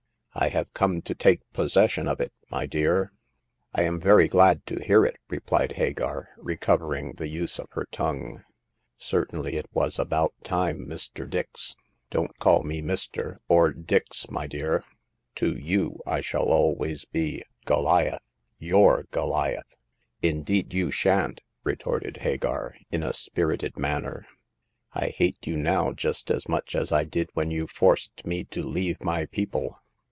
I 0.33 0.47
have 0.47 0.71
come 0.71 1.01
to 1.03 1.13
take 1.13 1.41
possession 1.51 2.07
of 2.07 2.21
it, 2.21 2.31
my 2.49 2.65
dear.'* 2.65 3.11
I 3.75 3.81
am 3.81 3.99
very 3.99 4.29
glad 4.29 4.65
to 4.67 4.81
hear 4.81 5.05
it," 5.05 5.17
replied 5.29 5.73
Hagar, 5.73 6.29
recovering 6.37 7.09
the 7.15 7.27
use 7.27 7.59
of 7.59 7.67
her 7.73 7.85
tongue. 7.91 8.41
"Certainly 8.97 9.57
it 9.57 9.65
was 9.73 9.99
about 9.99 10.33
time, 10.41 10.85
Mr. 10.87 11.29
Dix." 11.29 11.75
'* 11.93 12.09
Don't 12.11 12.35
call 12.39 12.63
me 12.63 12.81
Mister, 12.81 13.41
or 13.49 13.73
Dix, 13.73 14.29
my 14.31 14.47
dear! 14.47 14.85
To 15.35 15.51
you 15.51 15.99
I 16.07 16.21
shall 16.21 16.45
always 16.47 17.03
be 17.03 17.43
Goliath— 17.65 18.21
your 18.57 19.03
Goliath." 19.11 19.75
Indeed 20.21 20.73
you 20.73 20.91
shan't!" 20.91 21.41
retorted 21.65 22.19
Hagar, 22.21 22.75
in 22.89 23.03
a 23.03 23.11
spirited 23.11 23.75
manner. 23.77 24.25
I 24.93 25.07
hate 25.09 25.45
you 25.45 25.57
now 25.57 25.91
just 25.91 26.31
as 26.31 26.47
much 26.47 26.73
as 26.73 26.93
I 26.93 27.03
did 27.03 27.27
when 27.33 27.51
you 27.51 27.67
forced 27.67 28.25
me 28.25 28.45
to 28.45 28.63
leave 28.63 29.03
my 29.03 29.25
people." 29.25 29.77